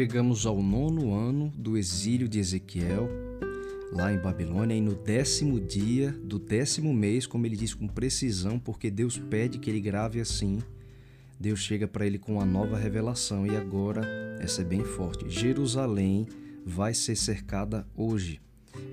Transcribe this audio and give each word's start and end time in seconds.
Chegamos 0.00 0.46
ao 0.46 0.62
nono 0.62 1.12
ano 1.12 1.52
do 1.54 1.76
exílio 1.76 2.26
de 2.26 2.38
Ezequiel, 2.38 3.06
lá 3.92 4.10
em 4.10 4.16
Babilônia, 4.16 4.74
e 4.74 4.80
no 4.80 4.94
décimo 4.94 5.60
dia 5.60 6.10
do 6.10 6.38
décimo 6.38 6.94
mês, 6.94 7.26
como 7.26 7.44
ele 7.44 7.54
diz 7.54 7.74
com 7.74 7.86
precisão, 7.86 8.58
porque 8.58 8.90
Deus 8.90 9.18
pede 9.18 9.58
que 9.58 9.68
ele 9.68 9.78
grave 9.78 10.18
assim, 10.18 10.62
Deus 11.38 11.60
chega 11.60 11.86
para 11.86 12.06
ele 12.06 12.18
com 12.18 12.36
uma 12.36 12.46
nova 12.46 12.78
revelação, 12.78 13.46
e 13.46 13.54
agora 13.54 14.00
essa 14.40 14.62
é 14.62 14.64
bem 14.64 14.82
forte: 14.82 15.28
Jerusalém 15.28 16.26
vai 16.64 16.94
ser 16.94 17.14
cercada 17.14 17.86
hoje. 17.94 18.40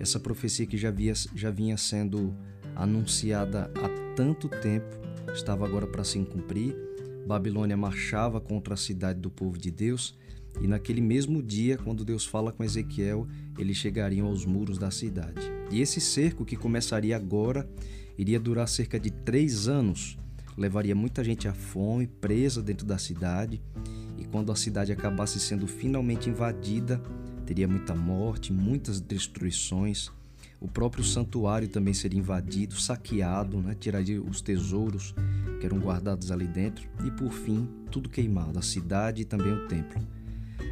Essa 0.01 0.19
profecia 0.19 0.65
que 0.65 0.75
já, 0.75 0.91
via, 0.91 1.13
já 1.33 1.49
vinha 1.49 1.77
sendo 1.77 2.35
anunciada 2.75 3.71
há 3.75 4.13
tanto 4.13 4.49
tempo 4.49 4.93
estava 5.33 5.65
agora 5.65 5.87
para 5.87 6.03
se 6.03 6.19
cumprir. 6.19 6.75
Babilônia 7.25 7.77
marchava 7.77 8.41
contra 8.41 8.73
a 8.73 8.77
cidade 8.77 9.21
do 9.21 9.29
povo 9.29 9.57
de 9.57 9.71
Deus 9.71 10.13
e 10.59 10.67
naquele 10.67 11.01
mesmo 11.01 11.41
dia, 11.41 11.77
quando 11.77 12.03
Deus 12.03 12.25
fala 12.25 12.51
com 12.51 12.63
Ezequiel, 12.63 13.27
eles 13.57 13.77
chegariam 13.77 14.27
aos 14.27 14.45
muros 14.45 14.77
da 14.77 14.89
cidade. 14.89 15.51
E 15.71 15.81
esse 15.81 16.01
cerco, 16.01 16.45
que 16.45 16.55
começaria 16.55 17.15
agora, 17.15 17.69
iria 18.17 18.39
durar 18.39 18.67
cerca 18.67 18.99
de 18.99 19.11
três 19.11 19.67
anos, 19.67 20.17
levaria 20.57 20.95
muita 20.95 21.23
gente 21.23 21.47
à 21.47 21.53
fome, 21.53 22.07
presa 22.07 22.61
dentro 22.61 22.85
da 22.85 22.97
cidade, 22.97 23.61
e 24.17 24.25
quando 24.25 24.51
a 24.51 24.55
cidade 24.55 24.91
acabasse 24.91 25.39
sendo 25.39 25.67
finalmente 25.67 26.29
invadida, 26.29 27.01
teria 27.45 27.67
muita 27.67 27.93
morte, 27.93 28.51
muitas 28.51 28.99
destruições. 28.99 30.11
O 30.59 30.67
próprio 30.67 31.03
santuário 31.03 31.67
também 31.67 31.93
seria 31.93 32.19
invadido, 32.19 32.79
saqueado, 32.79 33.61
né? 33.61 33.75
tiraria 33.79 34.19
os 34.19 34.41
tesouros 34.41 35.13
que 35.59 35.65
eram 35.65 35.77
guardados 35.77 36.31
ali 36.31 36.47
dentro, 36.47 36.89
e 37.05 37.11
por 37.11 37.31
fim, 37.31 37.69
tudo 37.91 38.09
queimado, 38.09 38.57
a 38.57 38.63
cidade 38.63 39.21
e 39.21 39.25
também 39.25 39.53
o 39.53 39.67
templo. 39.67 40.16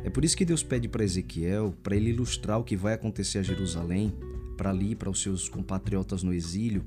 É 0.03 0.09
por 0.09 0.23
isso 0.23 0.37
que 0.37 0.45
Deus 0.45 0.63
pede 0.63 0.87
para 0.87 1.03
Ezequiel, 1.03 1.73
para 1.83 1.95
ele 1.95 2.09
ilustrar 2.09 2.59
o 2.59 2.63
que 2.63 2.75
vai 2.75 2.93
acontecer 2.93 3.39
a 3.39 3.43
Jerusalém, 3.43 4.13
para 4.55 4.69
ali, 4.69 4.95
para 4.95 5.09
os 5.09 5.21
seus 5.21 5.49
compatriotas 5.49 6.23
no 6.23 6.33
exílio, 6.33 6.83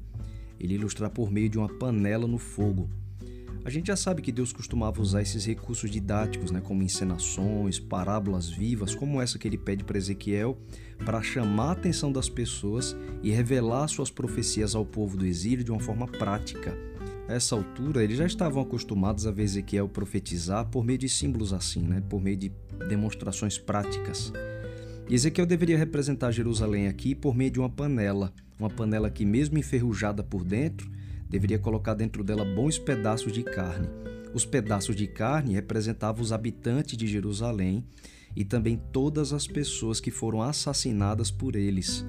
ele 0.58 0.74
ilustrar 0.74 1.10
por 1.10 1.30
meio 1.30 1.48
de 1.48 1.58
uma 1.58 1.68
panela 1.68 2.26
no 2.26 2.38
fogo. 2.38 2.88
A 3.64 3.70
gente 3.70 3.88
já 3.88 3.96
sabe 3.96 4.22
que 4.22 4.32
Deus 4.32 4.52
costumava 4.52 5.02
usar 5.02 5.20
esses 5.20 5.44
recursos 5.44 5.90
didáticos, 5.90 6.50
né, 6.50 6.60
como 6.60 6.82
encenações, 6.82 7.78
parábolas 7.78 8.48
vivas, 8.48 8.94
como 8.94 9.20
essa 9.20 9.38
que 9.38 9.46
ele 9.46 9.58
pede 9.58 9.84
para 9.84 9.98
Ezequiel, 9.98 10.56
para 11.04 11.20
chamar 11.20 11.68
a 11.68 11.72
atenção 11.72 12.10
das 12.10 12.28
pessoas 12.28 12.96
e 13.22 13.30
revelar 13.30 13.86
suas 13.88 14.10
profecias 14.10 14.74
ao 14.74 14.86
povo 14.86 15.16
do 15.16 15.26
exílio 15.26 15.64
de 15.64 15.70
uma 15.70 15.80
forma 15.80 16.06
prática. 16.06 16.87
Essa 17.28 17.54
altura, 17.54 18.02
eles 18.02 18.16
já 18.16 18.24
estavam 18.24 18.62
acostumados 18.62 19.26
a 19.26 19.30
ver 19.30 19.42
Ezequiel 19.42 19.86
profetizar 19.86 20.64
por 20.64 20.82
meio 20.82 20.98
de 20.98 21.10
símbolos 21.10 21.52
assim, 21.52 21.82
né? 21.82 22.02
por 22.08 22.22
meio 22.22 22.38
de 22.38 22.50
demonstrações 22.88 23.58
práticas. 23.58 24.32
E 25.06 25.14
Ezequiel 25.14 25.46
deveria 25.46 25.76
representar 25.76 26.30
Jerusalém 26.30 26.88
aqui 26.88 27.14
por 27.14 27.34
meio 27.34 27.50
de 27.50 27.60
uma 27.60 27.68
panela, 27.68 28.32
uma 28.58 28.70
panela 28.70 29.10
que, 29.10 29.26
mesmo 29.26 29.58
enferrujada 29.58 30.22
por 30.22 30.42
dentro, 30.42 30.90
deveria 31.28 31.58
colocar 31.58 31.92
dentro 31.92 32.24
dela 32.24 32.46
bons 32.46 32.78
pedaços 32.78 33.30
de 33.30 33.42
carne. 33.42 33.88
Os 34.32 34.46
pedaços 34.46 34.96
de 34.96 35.06
carne 35.06 35.52
representavam 35.52 36.22
os 36.22 36.32
habitantes 36.32 36.96
de 36.96 37.06
Jerusalém 37.06 37.84
e 38.34 38.42
também 38.42 38.80
todas 38.90 39.34
as 39.34 39.46
pessoas 39.46 40.00
que 40.00 40.10
foram 40.10 40.40
assassinadas 40.40 41.30
por 41.30 41.56
eles. 41.56 42.06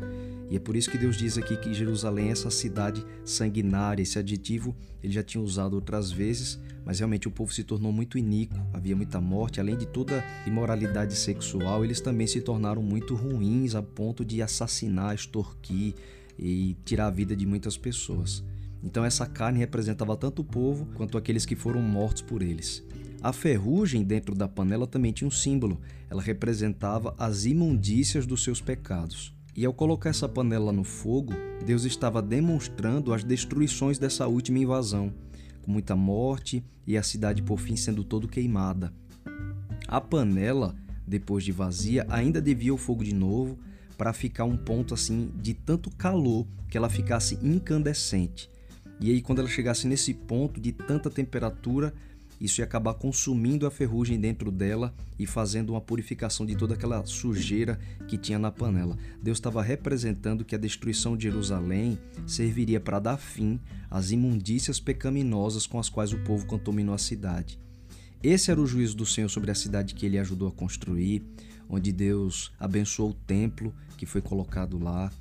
E 0.49 0.55
é 0.55 0.59
por 0.59 0.75
isso 0.75 0.89
que 0.89 0.97
Deus 0.97 1.15
diz 1.15 1.37
aqui 1.37 1.55
que 1.55 1.73
Jerusalém 1.73 2.29
é 2.29 2.31
essa 2.31 2.49
cidade 2.49 3.05
sanguinária. 3.23 4.01
Esse 4.01 4.17
adjetivo 4.17 4.75
ele 5.03 5.13
já 5.13 5.21
tinha 5.21 5.43
usado 5.43 5.75
outras 5.75 6.11
vezes, 6.11 6.59
mas 6.83 6.99
realmente 6.99 7.27
o 7.27 7.31
povo 7.31 7.53
se 7.53 7.63
tornou 7.63 7.91
muito 7.91 8.17
iníquo, 8.17 8.55
havia 8.73 8.95
muita 8.95 9.21
morte, 9.21 9.59
além 9.59 9.77
de 9.77 9.85
toda 9.85 10.25
imoralidade 10.47 11.15
sexual, 11.15 11.85
eles 11.85 12.01
também 12.01 12.25
se 12.25 12.41
tornaram 12.41 12.81
muito 12.81 13.13
ruins 13.13 13.75
a 13.75 13.83
ponto 13.83 14.25
de 14.25 14.41
assassinar, 14.41 15.13
extorquir 15.13 15.93
e 16.37 16.75
tirar 16.83 17.07
a 17.07 17.11
vida 17.11 17.35
de 17.35 17.45
muitas 17.45 17.77
pessoas. 17.77 18.43
Então 18.83 19.05
essa 19.05 19.27
carne 19.27 19.59
representava 19.59 20.17
tanto 20.17 20.41
o 20.41 20.45
povo 20.45 20.87
quanto 20.95 21.17
aqueles 21.17 21.45
que 21.45 21.55
foram 21.55 21.81
mortos 21.81 22.23
por 22.23 22.41
eles. 22.41 22.83
A 23.21 23.33
ferrugem 23.33 24.03
dentro 24.03 24.33
da 24.33 24.47
panela 24.47 24.87
também 24.87 25.11
tinha 25.11 25.27
um 25.27 25.31
símbolo. 25.31 25.79
Ela 26.09 26.21
representava 26.21 27.13
as 27.17 27.43
imundícias 27.43 28.25
dos 28.25 28.43
seus 28.43 28.61
pecados. 28.61 29.37
E 29.59 29.65
ao 29.65 29.73
colocar 29.73 30.09
essa 30.09 30.29
panela 30.29 30.71
no 30.71 30.85
fogo, 30.85 31.33
Deus 31.65 31.83
estava 31.83 32.21
demonstrando 32.21 33.13
as 33.13 33.25
destruições 33.25 33.99
dessa 33.99 34.25
última 34.25 34.57
invasão, 34.57 35.13
com 35.61 35.69
muita 35.69 35.97
morte 35.97 36.63
e 36.87 36.95
a 36.95 37.03
cidade 37.03 37.43
por 37.43 37.59
fim 37.59 37.75
sendo 37.75 38.01
todo 38.05 38.25
queimada. 38.25 38.93
A 39.85 39.99
panela, 39.99 40.73
depois 41.05 41.43
de 41.43 41.51
vazia, 41.51 42.07
ainda 42.07 42.41
devia 42.41 42.73
o 42.73 42.77
fogo 42.77 43.03
de 43.03 43.13
novo 43.13 43.59
para 43.97 44.13
ficar 44.13 44.45
um 44.45 44.55
ponto 44.55 44.93
assim 44.93 45.29
de 45.35 45.53
tanto 45.53 45.89
calor 45.89 46.47
que 46.69 46.77
ela 46.77 46.89
ficasse 46.89 47.37
incandescente. 47.43 48.49
E 49.01 49.11
aí 49.11 49.21
quando 49.21 49.39
ela 49.39 49.49
chegasse 49.49 49.85
nesse 49.89 50.13
ponto 50.13 50.61
de 50.61 50.71
tanta 50.71 51.09
temperatura, 51.09 51.93
isso 52.39 52.61
ia 52.61 52.65
acabar 52.65 52.93
consumindo 52.93 53.67
a 53.67 53.71
ferrugem 53.71 54.19
dentro 54.19 54.49
dela 54.49 54.93
e 55.17 55.25
fazendo 55.25 55.71
uma 55.71 55.81
purificação 55.81 56.45
de 56.45 56.55
toda 56.55 56.73
aquela 56.73 57.05
sujeira 57.05 57.77
que 58.07 58.17
tinha 58.17 58.39
na 58.39 58.49
panela. 58.49 58.97
Deus 59.21 59.37
estava 59.37 59.61
representando 59.61 60.45
que 60.45 60.55
a 60.55 60.57
destruição 60.57 61.17
de 61.17 61.23
Jerusalém 61.23 61.99
serviria 62.25 62.79
para 62.79 62.99
dar 62.99 63.17
fim 63.17 63.59
às 63.89 64.11
imundícias 64.11 64.79
pecaminosas 64.79 65.67
com 65.67 65.79
as 65.79 65.89
quais 65.89 66.13
o 66.13 66.19
povo 66.19 66.45
contaminou 66.45 66.95
a 66.95 66.99
cidade. 66.99 67.59
Esse 68.23 68.51
era 68.51 68.61
o 68.61 68.67
juízo 68.67 68.95
do 68.95 69.05
Senhor 69.05 69.29
sobre 69.29 69.51
a 69.51 69.55
cidade 69.55 69.93
que 69.93 70.05
ele 70.05 70.17
ajudou 70.17 70.47
a 70.47 70.51
construir, 70.51 71.23
onde 71.69 71.91
Deus 71.91 72.51
abençoou 72.59 73.11
o 73.11 73.13
templo 73.13 73.73
que 73.97 74.05
foi 74.05 74.21
colocado 74.21 74.77
lá. 74.77 75.11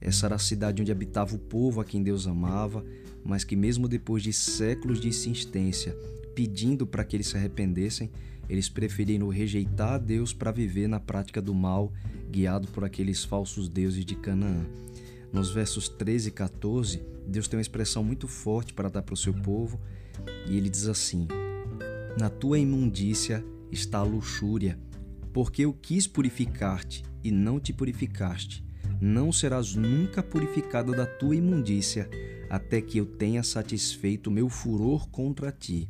Essa 0.00 0.26
era 0.26 0.34
a 0.34 0.38
cidade 0.38 0.82
onde 0.82 0.92
habitava 0.92 1.34
o 1.34 1.38
povo 1.38 1.80
a 1.80 1.84
quem 1.84 2.02
Deus 2.02 2.26
amava, 2.26 2.84
mas 3.24 3.42
que, 3.42 3.56
mesmo 3.56 3.88
depois 3.88 4.22
de 4.22 4.32
séculos 4.32 5.00
de 5.00 5.08
insistência, 5.08 5.96
pedindo 6.34 6.86
para 6.86 7.04
que 7.04 7.16
eles 7.16 7.28
se 7.28 7.36
arrependessem, 7.36 8.10
eles 8.48 8.68
preferiram 8.68 9.28
rejeitar 9.28 9.98
Deus 9.98 10.32
para 10.32 10.50
viver 10.50 10.88
na 10.88 11.00
prática 11.00 11.40
do 11.40 11.54
mal, 11.54 11.92
guiado 12.30 12.68
por 12.68 12.84
aqueles 12.84 13.24
falsos 13.24 13.68
deuses 13.68 14.04
de 14.04 14.14
Canaã. 14.14 14.66
Nos 15.32 15.50
versos 15.50 15.88
13 15.88 16.28
e 16.28 16.32
14, 16.32 17.02
Deus 17.26 17.48
tem 17.48 17.56
uma 17.56 17.62
expressão 17.62 18.04
muito 18.04 18.28
forte 18.28 18.72
para 18.72 18.88
dar 18.88 19.02
para 19.02 19.14
o 19.14 19.16
seu 19.16 19.32
povo, 19.32 19.80
e 20.48 20.56
ele 20.56 20.68
diz 20.68 20.86
assim: 20.86 21.26
Na 22.18 22.28
tua 22.28 22.58
imundícia 22.58 23.44
está 23.72 23.98
a 23.98 24.04
luxúria, 24.04 24.78
porque 25.32 25.64
eu 25.64 25.72
quis 25.72 26.06
purificar-te 26.06 27.02
e 27.22 27.30
não 27.30 27.58
te 27.58 27.72
purificaste. 27.72 28.64
Não 29.00 29.32
serás 29.32 29.74
nunca 29.74 30.22
purificada 30.22 30.92
da 30.92 31.04
tua 31.04 31.34
imundícia, 31.34 32.08
até 32.48 32.80
que 32.80 32.98
eu 32.98 33.06
tenha 33.06 33.42
satisfeito 33.42 34.30
meu 34.30 34.48
furor 34.48 35.08
contra 35.08 35.50
ti. 35.50 35.88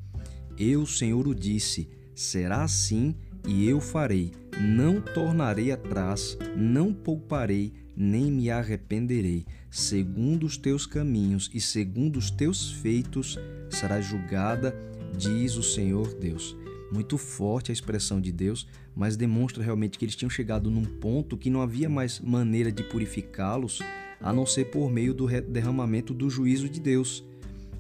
Eu, 0.59 0.87
Senhor, 0.87 1.27
o 1.27 1.35
disse: 1.35 1.89
será 2.15 2.63
assim 2.63 3.15
e 3.47 3.69
eu 3.69 3.81
farei. 3.81 4.33
Não 4.61 5.01
tornarei 5.01 5.73
atrás, 5.73 6.39
não 6.57 6.93
pouparei, 6.93 7.73
nem 7.97 8.31
me 8.31 8.51
arrependerei. 8.51 9.45
Segundo 9.71 10.47
os 10.47 10.57
teus 10.57 10.87
caminhos 10.87 11.51
e 11.53 11.61
segundo 11.61 12.17
os 12.17 12.31
teus 12.31 12.71
feitos 12.71 13.39
serás 13.69 14.07
julgada, 14.07 14.75
diz 15.17 15.57
o 15.57 15.63
Senhor 15.63 16.15
Deus. 16.15 16.57
Muito 16.93 17.19
forte 17.19 17.73
a 17.73 17.75
expressão 17.75 18.21
de 18.21 18.31
Deus, 18.31 18.69
mas 18.95 19.17
demonstra 19.17 19.65
realmente 19.65 19.99
que 19.99 20.05
eles 20.05 20.15
tinham 20.15 20.31
chegado 20.31 20.71
num 20.71 20.85
ponto 20.85 21.37
que 21.37 21.51
não 21.51 21.61
havia 21.61 21.89
mais 21.89 22.21
maneira 22.21 22.71
de 22.71 22.85
purificá-los 22.85 23.81
a 24.21 24.33
não 24.33 24.47
ser 24.47 24.67
por 24.67 24.91
meio 24.91 25.13
do 25.13 25.27
derramamento 25.43 26.15
do 26.15 26.31
juízo 26.31 26.69
de 26.69 26.81
Deus. 26.81 27.25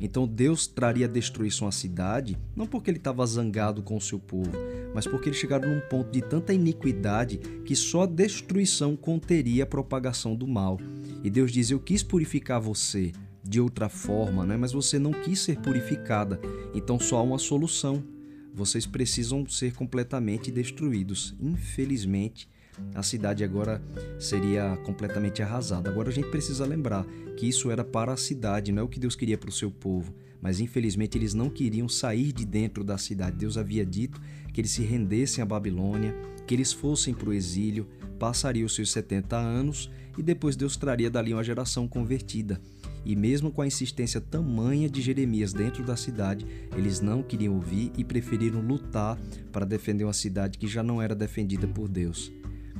Então 0.04 0.28
Deus 0.28 0.66
traria 0.66 1.08
destruição 1.08 1.66
à 1.66 1.72
cidade, 1.72 2.36
não 2.54 2.66
porque 2.66 2.90
ele 2.90 2.98
estava 2.98 3.24
zangado 3.26 3.82
com 3.82 3.96
o 3.96 4.00
seu 4.02 4.18
povo, 4.18 4.52
mas 4.94 5.06
porque 5.06 5.30
eles 5.30 5.38
chegaram 5.38 5.66
num 5.66 5.80
ponto 5.88 6.10
de 6.10 6.20
tanta 6.20 6.52
iniquidade 6.52 7.38
que 7.64 7.74
só 7.74 8.02
a 8.02 8.06
destruição 8.06 8.96
conteria 8.96 9.64
a 9.64 9.66
propagação 9.66 10.36
do 10.36 10.46
mal. 10.46 10.78
E 11.22 11.30
Deus 11.30 11.50
diz: 11.50 11.70
Eu 11.70 11.80
quis 11.80 12.02
purificar 12.02 12.60
você 12.60 13.12
de 13.42 13.58
outra 13.58 13.88
forma, 13.88 14.44
né? 14.44 14.58
mas 14.58 14.72
você 14.72 14.98
não 14.98 15.10
quis 15.10 15.40
ser 15.40 15.58
purificada. 15.60 16.38
Então 16.74 17.00
só 17.00 17.16
há 17.16 17.22
uma 17.22 17.38
solução. 17.38 18.04
Vocês 18.52 18.86
precisam 18.86 19.48
ser 19.48 19.72
completamente 19.72 20.50
destruídos. 20.50 21.34
Infelizmente, 21.40 22.46
a 22.94 23.02
cidade 23.02 23.44
agora 23.44 23.82
seria 24.18 24.76
completamente 24.84 25.42
arrasada. 25.42 25.90
Agora 25.90 26.08
a 26.08 26.12
gente 26.12 26.28
precisa 26.30 26.64
lembrar 26.64 27.04
que 27.36 27.48
isso 27.48 27.70
era 27.70 27.84
para 27.84 28.12
a 28.12 28.16
cidade, 28.16 28.72
não 28.72 28.82
é 28.82 28.84
o 28.84 28.88
que 28.88 29.00
Deus 29.00 29.16
queria 29.16 29.38
para 29.38 29.48
o 29.48 29.52
seu 29.52 29.70
povo. 29.70 30.14
Mas 30.40 30.60
infelizmente 30.60 31.16
eles 31.16 31.34
não 31.34 31.48
queriam 31.48 31.88
sair 31.88 32.32
de 32.32 32.44
dentro 32.44 32.84
da 32.84 32.98
cidade. 32.98 33.36
Deus 33.36 33.56
havia 33.56 33.84
dito 33.84 34.20
que 34.52 34.60
eles 34.60 34.70
se 34.70 34.82
rendessem 34.82 35.42
à 35.42 35.46
Babilônia, 35.46 36.14
que 36.46 36.54
eles 36.54 36.72
fossem 36.72 37.14
para 37.14 37.30
o 37.30 37.32
exílio, 37.32 37.88
passariam 38.18 38.66
os 38.66 38.74
seus 38.74 38.90
70 38.92 39.36
anos 39.36 39.90
e 40.16 40.22
depois 40.22 40.54
Deus 40.54 40.76
traria 40.76 41.10
dali 41.10 41.32
uma 41.32 41.42
geração 41.42 41.88
convertida. 41.88 42.60
E 43.04 43.14
mesmo 43.14 43.50
com 43.50 43.60
a 43.60 43.66
insistência 43.66 44.20
tamanha 44.20 44.88
de 44.88 45.02
Jeremias 45.02 45.52
dentro 45.52 45.84
da 45.84 45.96
cidade, 45.96 46.46
eles 46.74 47.00
não 47.00 47.22
queriam 47.22 47.54
ouvir 47.54 47.92
e 47.98 48.04
preferiram 48.04 48.60
lutar 48.60 49.18
para 49.52 49.66
defender 49.66 50.04
uma 50.04 50.12
cidade 50.12 50.56
que 50.56 50.66
já 50.66 50.82
não 50.82 51.02
era 51.02 51.14
defendida 51.14 51.66
por 51.66 51.88
Deus. 51.88 52.32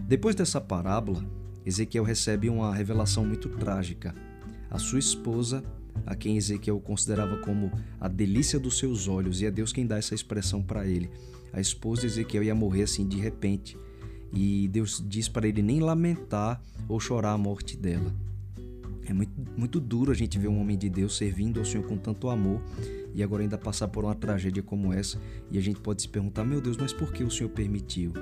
Depois 0.06 0.34
dessa 0.34 0.60
parábola, 0.60 1.24
Ezequiel 1.64 2.04
recebe 2.04 2.48
uma 2.48 2.74
revelação 2.74 3.24
muito 3.24 3.48
trágica. 3.48 4.14
A 4.70 4.78
sua 4.78 4.98
esposa, 4.98 5.64
a 6.04 6.14
quem 6.14 6.36
Ezequiel 6.36 6.78
considerava 6.80 7.38
como 7.38 7.72
a 8.00 8.08
delícia 8.08 8.58
dos 8.58 8.78
seus 8.78 9.08
olhos, 9.08 9.40
e 9.40 9.46
é 9.46 9.50
Deus 9.50 9.72
quem 9.72 9.86
dá 9.86 9.96
essa 9.96 10.14
expressão 10.14 10.62
para 10.62 10.86
ele. 10.86 11.10
A 11.52 11.60
esposa 11.60 12.02
de 12.02 12.08
Ezequiel 12.08 12.42
ia 12.42 12.54
morrer 12.54 12.82
assim 12.82 13.06
de 13.06 13.18
repente, 13.18 13.78
e 14.32 14.68
Deus 14.68 15.02
diz 15.06 15.28
para 15.28 15.46
ele 15.46 15.62
nem 15.62 15.80
lamentar 15.80 16.60
ou 16.88 16.98
chorar 17.00 17.32
a 17.32 17.38
morte 17.38 17.76
dela. 17.76 18.12
É 19.06 19.12
muito, 19.12 19.32
muito 19.56 19.80
duro 19.80 20.10
a 20.10 20.14
gente 20.14 20.38
ver 20.38 20.48
um 20.48 20.60
homem 20.60 20.76
de 20.76 20.88
Deus 20.88 21.16
servindo 21.16 21.60
ao 21.60 21.66
Senhor 21.66 21.86
com 21.86 21.96
tanto 21.96 22.28
amor 22.28 22.60
e 23.14 23.22
agora 23.22 23.42
ainda 23.42 23.56
passar 23.56 23.88
por 23.88 24.04
uma 24.04 24.14
tragédia 24.14 24.62
como 24.62 24.92
essa. 24.92 25.20
E 25.50 25.58
a 25.58 25.60
gente 25.60 25.78
pode 25.80 26.02
se 26.02 26.08
perguntar: 26.08 26.44
meu 26.44 26.60
Deus, 26.60 26.76
mas 26.76 26.92
por 26.92 27.12
que 27.12 27.22
o 27.22 27.30
Senhor 27.30 27.50
permitiu? 27.50 28.12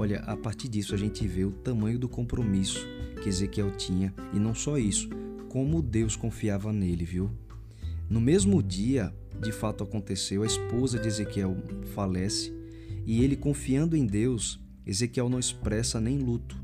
Olha, 0.00 0.20
a 0.20 0.34
partir 0.34 0.66
disso 0.66 0.94
a 0.94 0.96
gente 0.96 1.28
vê 1.28 1.44
o 1.44 1.50
tamanho 1.50 1.98
do 1.98 2.08
compromisso 2.08 2.88
que 3.22 3.28
Ezequiel 3.28 3.70
tinha 3.72 4.14
e 4.32 4.38
não 4.38 4.54
só 4.54 4.78
isso, 4.78 5.10
como 5.50 5.82
Deus 5.82 6.16
confiava 6.16 6.72
nele, 6.72 7.04
viu? 7.04 7.30
No 8.08 8.18
mesmo 8.18 8.62
dia, 8.62 9.12
de 9.38 9.52
fato 9.52 9.84
aconteceu, 9.84 10.42
a 10.42 10.46
esposa 10.46 10.98
de 10.98 11.06
Ezequiel 11.06 11.54
falece 11.94 12.50
e 13.04 13.22
ele, 13.22 13.36
confiando 13.36 13.94
em 13.94 14.06
Deus, 14.06 14.58
Ezequiel 14.86 15.28
não 15.28 15.38
expressa 15.38 16.00
nem 16.00 16.16
luto. 16.16 16.56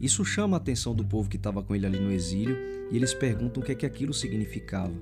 Isso 0.00 0.24
chama 0.24 0.56
a 0.56 0.58
atenção 0.58 0.94
do 0.94 1.04
povo 1.04 1.28
que 1.28 1.36
estava 1.36 1.64
com 1.64 1.74
ele 1.74 1.86
ali 1.86 1.98
no 1.98 2.12
exílio 2.12 2.56
e 2.92 2.96
eles 2.96 3.12
perguntam 3.12 3.60
o 3.60 3.66
que 3.66 3.72
é 3.72 3.74
que 3.74 3.86
aquilo 3.86 4.14
significava. 4.14 4.94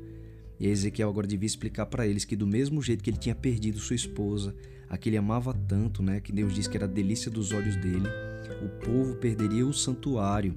E 0.63 0.69
Ezequiel 0.69 1.09
agora 1.09 1.27
devia 1.27 1.49
explicar 1.49 1.87
para 1.87 2.07
eles 2.07 2.25
que 2.25 2.37
do 2.37 2.47
mesmo 2.47 2.81
jeito 2.81 3.03
que 3.03 3.11
ele 3.11 3.17
tinha 3.17 3.35
perdido 3.35 3.81
sua 3.81 3.97
esposa, 3.97 4.55
a 4.89 4.97
que 4.97 5.09
ele 5.09 5.17
amava 5.17 5.53
tanto, 5.53 6.05
né, 6.05 6.21
que 6.21 6.31
Deus 6.31 6.55
disse 6.55 6.71
que 6.71 6.77
era 6.77 6.87
a 6.87 6.89
delícia 6.89 7.29
dos 7.29 7.51
olhos 7.51 7.75
dele, 7.75 8.09
o 8.65 8.69
povo 8.85 9.17
perderia 9.17 9.67
o 9.67 9.73
santuário. 9.73 10.55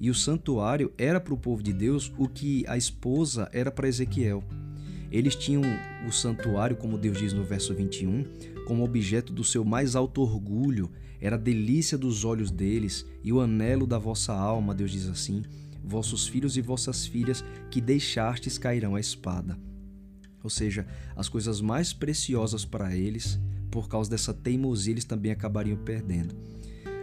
E 0.00 0.10
o 0.10 0.14
santuário 0.14 0.92
era 0.98 1.20
para 1.20 1.32
o 1.32 1.38
povo 1.38 1.62
de 1.62 1.72
Deus 1.72 2.12
o 2.18 2.26
que 2.26 2.64
a 2.66 2.76
esposa 2.76 3.48
era 3.52 3.70
para 3.70 3.86
Ezequiel. 3.86 4.42
Eles 5.08 5.36
tinham 5.36 5.62
o 6.04 6.10
santuário, 6.10 6.74
como 6.74 6.98
Deus 6.98 7.16
diz 7.16 7.32
no 7.32 7.44
verso 7.44 7.72
21, 7.72 8.24
como 8.66 8.82
objeto 8.82 9.32
do 9.32 9.44
seu 9.44 9.64
mais 9.64 9.94
alto 9.94 10.20
orgulho, 10.20 10.90
era 11.20 11.36
a 11.36 11.38
delícia 11.38 11.96
dos 11.96 12.24
olhos 12.24 12.50
deles 12.50 13.06
e 13.22 13.32
o 13.32 13.40
anelo 13.40 13.86
da 13.86 13.98
vossa 13.98 14.32
alma, 14.32 14.74
Deus 14.74 14.90
diz 14.90 15.08
assim: 15.08 15.42
vossos 15.84 16.26
filhos 16.26 16.56
e 16.56 16.60
vossas 16.60 17.06
filhas 17.06 17.44
que 17.70 17.80
deixastes 17.80 18.58
cairão 18.58 18.94
a 18.94 19.00
espada. 19.00 19.58
Ou 20.42 20.50
seja, 20.50 20.86
as 21.16 21.28
coisas 21.28 21.60
mais 21.60 21.92
preciosas 21.92 22.64
para 22.64 22.94
eles, 22.94 23.38
por 23.70 23.88
causa 23.88 24.10
dessa 24.10 24.34
teimosia, 24.34 24.92
eles 24.92 25.04
também 25.04 25.32
acabariam 25.32 25.76
perdendo. 25.78 26.34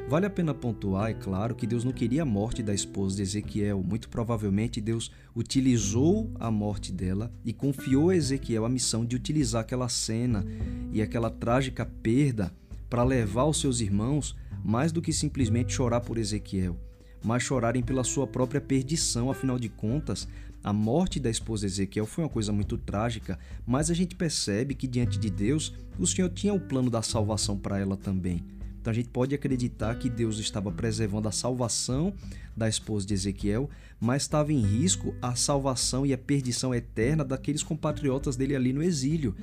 Vale 0.07 0.25
a 0.25 0.29
pena 0.29 0.53
pontuar, 0.53 1.09
é 1.09 1.13
claro, 1.13 1.55
que 1.55 1.65
Deus 1.65 1.85
não 1.85 1.93
queria 1.93 2.23
a 2.23 2.25
morte 2.25 2.61
da 2.61 2.73
esposa 2.73 3.15
de 3.15 3.21
Ezequiel. 3.21 3.81
Muito 3.81 4.09
provavelmente 4.09 4.81
Deus 4.81 5.09
utilizou 5.33 6.29
a 6.37 6.51
morte 6.51 6.91
dela 6.91 7.31
e 7.45 7.53
confiou 7.53 8.09
a 8.09 8.15
Ezequiel 8.15 8.65
a 8.65 8.69
missão 8.69 9.05
de 9.05 9.15
utilizar 9.15 9.61
aquela 9.61 9.87
cena 9.87 10.45
e 10.91 11.01
aquela 11.01 11.29
trágica 11.29 11.85
perda 11.85 12.53
para 12.89 13.05
levar 13.05 13.45
os 13.45 13.61
seus 13.61 13.79
irmãos 13.79 14.35
mais 14.61 14.91
do 14.91 15.01
que 15.01 15.13
simplesmente 15.13 15.73
chorar 15.73 16.01
por 16.01 16.17
Ezequiel, 16.17 16.77
mas 17.23 17.43
chorarem 17.43 17.83
pela 17.83 18.03
sua 18.03 18.25
própria 18.25 18.61
perdição. 18.61 19.29
Afinal 19.29 19.59
de 19.59 19.69
contas, 19.69 20.27
a 20.63 20.71
morte 20.71 21.19
da 21.19 21.29
esposa 21.29 21.65
Ezequiel 21.65 22.05
foi 22.05 22.23
uma 22.23 22.29
coisa 22.29 22.51
muito 22.51 22.77
trágica, 22.77 23.39
mas 23.65 23.89
a 23.89 23.93
gente 23.93 24.15
percebe 24.15 24.75
que 24.75 24.87
diante 24.87 25.17
de 25.17 25.29
Deus, 25.29 25.73
o 25.97 26.05
Senhor 26.05 26.29
tinha 26.29 26.53
o 26.53 26.59
plano 26.59 26.89
da 26.89 27.01
salvação 27.01 27.57
para 27.57 27.79
ela 27.79 27.97
também. 27.97 28.43
Então 28.79 28.91
a 28.91 28.93
gente 28.93 29.09
pode 29.09 29.35
acreditar 29.35 29.95
que 29.95 30.09
Deus 30.09 30.39
estava 30.39 30.71
preservando 30.71 31.27
a 31.27 31.31
salvação 31.31 32.13
da 32.57 32.67
esposa 32.67 33.05
de 33.05 33.13
Ezequiel, 33.13 33.69
mas 33.99 34.23
estava 34.23 34.51
em 34.51 34.59
risco 34.59 35.13
a 35.21 35.35
salvação 35.35 36.03
e 36.05 36.13
a 36.13 36.17
perdição 36.17 36.73
eterna 36.73 37.23
daqueles 37.23 37.61
compatriotas 37.61 38.35
dele 38.35 38.55
ali 38.55 38.73
no 38.73 38.81
exílio. 38.81 39.35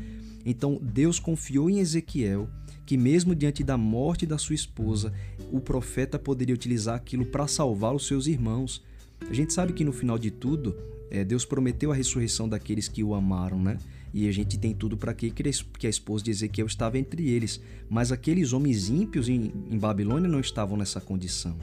Então 0.44 0.80
Deus 0.82 1.20
confiou 1.20 1.70
em 1.70 1.78
Ezequiel 1.78 2.48
que, 2.88 2.96
mesmo 2.96 3.34
diante 3.34 3.62
da 3.62 3.76
morte 3.76 4.24
da 4.24 4.38
sua 4.38 4.54
esposa, 4.54 5.12
o 5.52 5.60
profeta 5.60 6.18
poderia 6.18 6.54
utilizar 6.54 6.94
aquilo 6.94 7.26
para 7.26 7.46
salvar 7.46 7.94
os 7.94 8.06
seus 8.06 8.26
irmãos. 8.26 8.82
A 9.28 9.34
gente 9.34 9.52
sabe 9.52 9.74
que 9.74 9.84
no 9.84 9.92
final 9.92 10.18
de 10.18 10.30
tudo, 10.30 10.74
é, 11.10 11.22
Deus 11.22 11.44
prometeu 11.44 11.92
a 11.92 11.94
ressurreição 11.94 12.48
daqueles 12.48 12.88
que 12.88 13.04
o 13.04 13.12
amaram, 13.14 13.62
né? 13.62 13.76
E 14.14 14.26
a 14.26 14.32
gente 14.32 14.56
tem 14.56 14.72
tudo 14.72 14.96
para 14.96 15.12
que, 15.12 15.30
que 15.30 15.86
a 15.86 15.90
esposa 15.90 16.24
de 16.24 16.30
Ezequiel 16.30 16.66
estava 16.66 16.96
entre 16.96 17.28
eles. 17.28 17.60
Mas 17.90 18.10
aqueles 18.10 18.54
homens 18.54 18.88
ímpios 18.88 19.28
em, 19.28 19.52
em 19.70 19.76
Babilônia 19.76 20.26
não 20.26 20.40
estavam 20.40 20.74
nessa 20.78 20.98
condição. 20.98 21.58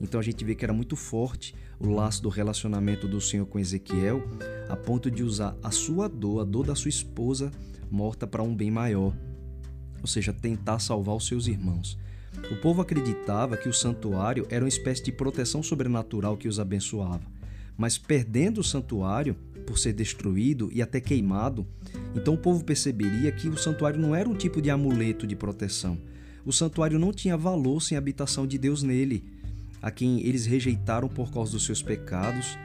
Então 0.00 0.18
a 0.18 0.24
gente 0.24 0.44
vê 0.44 0.56
que 0.56 0.64
era 0.64 0.72
muito 0.72 0.96
forte 0.96 1.54
o 1.78 1.88
laço 1.88 2.20
do 2.20 2.28
relacionamento 2.28 3.06
do 3.06 3.20
Senhor 3.20 3.46
com 3.46 3.60
Ezequiel, 3.60 4.24
a 4.68 4.74
ponto 4.74 5.08
de 5.08 5.22
usar 5.22 5.56
a 5.62 5.70
sua 5.70 6.08
dor, 6.08 6.40
a 6.40 6.44
dor 6.44 6.66
da 6.66 6.74
sua 6.74 6.88
esposa 6.88 7.52
morta 7.88 8.26
para 8.26 8.42
um 8.42 8.52
bem 8.52 8.72
maior, 8.72 9.14
ou 10.04 10.06
seja, 10.06 10.34
tentar 10.34 10.80
salvar 10.80 11.16
os 11.16 11.26
seus 11.26 11.46
irmãos. 11.46 11.98
O 12.52 12.56
povo 12.56 12.82
acreditava 12.82 13.56
que 13.56 13.70
o 13.70 13.72
santuário 13.72 14.46
era 14.50 14.62
uma 14.62 14.68
espécie 14.68 15.02
de 15.02 15.10
proteção 15.10 15.62
sobrenatural 15.62 16.36
que 16.36 16.46
os 16.46 16.60
abençoava, 16.60 17.22
mas 17.74 17.96
perdendo 17.96 18.60
o 18.60 18.64
santuário, 18.64 19.34
por 19.66 19.78
ser 19.78 19.94
destruído 19.94 20.68
e 20.74 20.82
até 20.82 21.00
queimado, 21.00 21.66
então 22.14 22.34
o 22.34 22.38
povo 22.38 22.62
perceberia 22.62 23.32
que 23.32 23.48
o 23.48 23.56
santuário 23.56 23.98
não 23.98 24.14
era 24.14 24.28
um 24.28 24.34
tipo 24.34 24.60
de 24.60 24.68
amuleto 24.68 25.26
de 25.26 25.34
proteção. 25.34 25.98
O 26.44 26.52
santuário 26.52 26.98
não 26.98 27.14
tinha 27.14 27.34
valor 27.34 27.80
sem 27.80 27.96
a 27.96 27.98
habitação 27.98 28.46
de 28.46 28.58
Deus 28.58 28.82
nele, 28.82 29.24
a 29.80 29.90
quem 29.90 30.20
eles 30.20 30.44
rejeitaram 30.44 31.08
por 31.08 31.32
causa 31.32 31.52
dos 31.52 31.64
seus 31.64 31.82
pecados, 31.82 32.58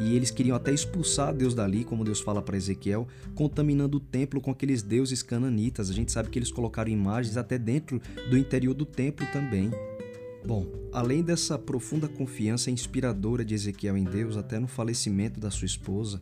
e 0.00 0.16
eles 0.16 0.30
queriam 0.30 0.56
até 0.56 0.72
expulsar 0.72 1.34
Deus 1.34 1.54
dali, 1.54 1.84
como 1.84 2.04
Deus 2.04 2.20
fala 2.20 2.42
para 2.42 2.56
Ezequiel, 2.56 3.06
contaminando 3.34 3.98
o 3.98 4.00
templo 4.00 4.40
com 4.40 4.50
aqueles 4.50 4.82
deuses 4.82 5.22
cananitas. 5.22 5.90
A 5.90 5.92
gente 5.92 6.12
sabe 6.12 6.30
que 6.30 6.38
eles 6.38 6.50
colocaram 6.50 6.90
imagens 6.90 7.36
até 7.36 7.58
dentro 7.58 8.00
do 8.28 8.36
interior 8.36 8.74
do 8.74 8.84
templo 8.84 9.26
também. 9.32 9.70
Bom, 10.46 10.66
além 10.92 11.22
dessa 11.22 11.58
profunda 11.58 12.06
confiança 12.06 12.70
inspiradora 12.70 13.44
de 13.44 13.54
Ezequiel 13.54 13.96
em 13.96 14.04
Deus, 14.04 14.36
até 14.36 14.58
no 14.58 14.66
falecimento 14.66 15.40
da 15.40 15.50
sua 15.50 15.66
esposa, 15.66 16.20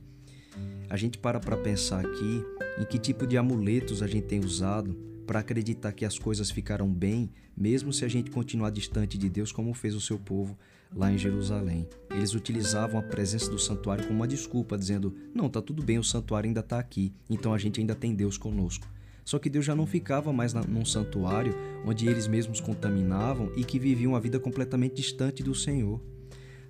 a 0.88 0.96
gente 0.96 1.18
para 1.18 1.40
para 1.40 1.56
pensar 1.56 2.04
aqui 2.04 2.44
em 2.78 2.84
que 2.84 2.98
tipo 2.98 3.26
de 3.26 3.36
amuletos 3.36 4.02
a 4.02 4.06
gente 4.06 4.26
tem 4.26 4.40
usado 4.40 5.11
para 5.26 5.41
acreditar 5.41 5.93
que 5.93 6.05
as 6.05 6.19
coisas 6.19 6.50
ficarão 6.50 6.93
bem, 6.93 7.31
mesmo 7.56 7.93
se 7.93 8.05
a 8.05 8.08
gente 8.08 8.31
continuar 8.31 8.70
distante 8.70 9.17
de 9.17 9.29
Deus, 9.29 9.52
como 9.52 9.74
fez 9.74 9.94
o 9.94 10.00
seu 10.00 10.19
povo 10.19 10.56
lá 10.94 11.12
em 11.12 11.19
Jerusalém. 11.19 11.88
Eles 12.10 12.34
utilizavam 12.34 12.98
a 12.98 13.02
presença 13.02 13.50
do 13.50 13.58
santuário 13.58 14.05
como 14.06 14.20
uma 14.20 14.29
desculpa, 14.29 14.76
dizendo: 14.79 15.14
Não, 15.34 15.48
tá 15.48 15.60
tudo 15.60 15.82
bem, 15.82 15.98
o 15.98 16.05
santuário 16.05 16.48
ainda 16.48 16.60
está 16.60 16.79
aqui, 16.79 17.12
então 17.29 17.55
a 17.55 17.58
gente 17.58 17.81
ainda 17.81 17.94
tem 17.94 18.14
Deus 18.14 18.36
conosco. 18.36 18.86
Só 19.24 19.38
que 19.38 19.48
Deus 19.48 19.64
já 19.64 19.74
não 19.74 19.86
ficava 19.86 20.32
mais 20.32 20.52
num 20.52 20.84
santuário 20.84 21.55
onde 21.86 22.08
eles 22.08 22.26
mesmos 22.26 22.60
contaminavam 22.60 23.52
e 23.56 23.64
que 23.64 23.79
viviam 23.79 24.12
uma 24.12 24.20
vida 24.20 24.41
completamente 24.41 24.96
distante 24.96 25.43
do 25.43 25.55
Senhor. 25.55 26.00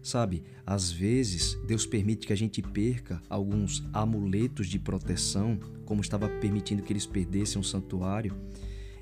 Sabe, 0.02 0.42
às 0.66 0.90
vezes 0.90 1.56
Deus 1.64 1.86
permite 1.86 2.26
que 2.26 2.32
a 2.32 2.36
gente 2.36 2.60
perca 2.60 3.22
alguns 3.30 3.84
amuletos 3.92 4.66
de 4.66 4.76
proteção, 4.76 5.56
como 5.84 6.00
estava 6.00 6.28
permitindo 6.28 6.82
que 6.82 6.92
eles 6.92 7.06
perdessem 7.06 7.60
um 7.60 7.62
santuário, 7.62 8.34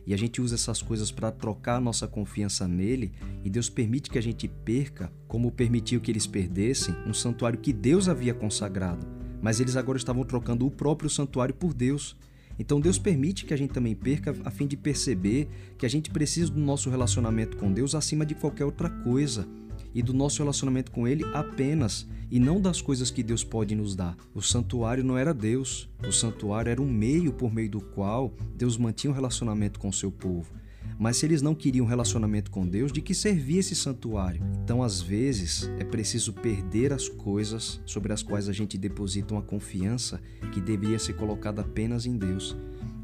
e 0.07 0.12
a 0.12 0.16
gente 0.16 0.42
usa 0.42 0.57
essas 0.57 0.83
coisas 0.83 1.11
para 1.11 1.33
trocar 1.33 1.80
nossa 1.80 2.07
confiança 2.07 2.69
nele, 2.69 3.12
e 3.42 3.49
Deus 3.49 3.71
permite 3.71 4.11
que 4.11 4.19
a 4.19 4.23
gente 4.23 4.47
perca, 4.47 5.11
como 5.26 5.50
permitiu 5.50 6.02
que 6.02 6.11
eles 6.11 6.26
perdessem, 6.26 6.95
um 7.07 7.14
santuário 7.14 7.59
que 7.59 7.73
Deus 7.73 8.07
havia 8.07 8.35
consagrado, 8.35 9.07
mas 9.40 9.59
eles 9.59 9.76
agora 9.76 9.97
estavam 9.97 10.25
trocando 10.25 10.66
o 10.66 10.71
próprio 10.71 11.09
santuário 11.09 11.54
por 11.54 11.73
Deus. 11.73 12.14
Então 12.59 12.78
Deus 12.78 12.99
permite 12.99 13.47
que 13.47 13.54
a 13.54 13.57
gente 13.57 13.73
também 13.73 13.95
perca 13.95 14.37
a 14.45 14.50
fim 14.50 14.66
de 14.66 14.76
perceber 14.76 15.49
que 15.78 15.87
a 15.87 15.88
gente 15.88 16.11
precisa 16.11 16.52
do 16.52 16.61
nosso 16.61 16.90
relacionamento 16.90 17.57
com 17.57 17.73
Deus 17.73 17.95
acima 17.95 18.26
de 18.26 18.35
qualquer 18.35 18.66
outra 18.66 18.90
coisa 18.90 19.49
e 19.94 20.02
do 20.02 20.12
nosso 20.12 20.38
relacionamento 20.38 20.90
com 20.90 21.06
Ele 21.06 21.25
apenas, 21.35 22.06
e 22.30 22.38
não 22.38 22.61
das 22.61 22.80
coisas 22.80 23.11
que 23.11 23.23
Deus 23.23 23.42
pode 23.42 23.75
nos 23.75 23.94
dar. 23.94 24.16
O 24.35 24.40
santuário 24.40 25.02
não 25.02 25.18
era 25.18 25.35
Deus, 25.35 25.88
o 26.06 26.12
santuário 26.12 26.70
era 26.70 26.80
um 26.80 26.88
meio 26.88 27.32
por 27.32 27.52
meio 27.52 27.70
do 27.70 27.80
qual 27.80 28.32
Deus 28.56 28.76
mantinha 28.76 29.11
um 29.11 29.14
relacionamento 29.14 29.80
com 29.80 29.88
o 29.88 29.92
seu 29.92 30.11
povo. 30.11 30.61
Mas 30.99 31.16
se 31.16 31.25
eles 31.25 31.40
não 31.40 31.54
queriam 31.54 31.87
relacionamento 31.87 32.50
com 32.50 32.66
Deus, 32.66 32.92
de 32.92 33.00
que 33.00 33.14
servia 33.14 33.61
esse 33.61 33.75
santuário? 33.75 34.42
Então, 34.62 34.82
às 34.82 35.00
vezes, 35.00 35.70
é 35.78 35.85
preciso 35.85 36.32
perder 36.32 36.92
as 36.92 37.09
coisas 37.09 37.80
sobre 37.87 38.12
as 38.12 38.23
quais 38.23 38.50
a 38.50 38.52
gente 38.52 38.76
deposita 38.76 39.32
uma 39.32 39.42
confiança 39.42 40.20
que 40.52 40.61
deveria 40.61 40.99
ser 40.99 41.14
colocada 41.14 41.62
apenas 41.62 42.04
em 42.04 42.18
Deus. 42.18 42.54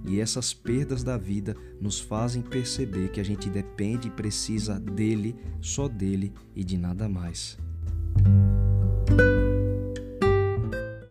E 0.06 0.20
essas 0.20 0.54
perdas 0.54 1.02
da 1.02 1.16
vida 1.16 1.56
nos 1.80 1.98
fazem 1.98 2.40
perceber 2.40 3.10
que 3.10 3.20
a 3.20 3.24
gente 3.24 3.50
depende 3.50 4.08
e 4.08 4.10
precisa 4.10 4.78
dele, 4.78 5.34
só 5.60 5.88
dele 5.88 6.32
e 6.54 6.62
de 6.62 6.78
nada 6.78 7.08
mais. 7.08 7.58